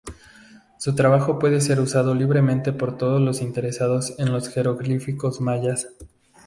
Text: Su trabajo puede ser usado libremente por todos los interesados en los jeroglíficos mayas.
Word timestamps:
Su 0.79 0.95
trabajo 0.95 1.37
puede 1.37 1.61
ser 1.61 1.79
usado 1.79 2.15
libremente 2.15 2.73
por 2.73 2.97
todos 2.97 3.21
los 3.21 3.39
interesados 3.43 4.15
en 4.17 4.31
los 4.31 4.49
jeroglíficos 4.49 5.39
mayas. 5.41 5.89